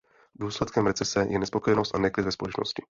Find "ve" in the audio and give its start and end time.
2.25-2.31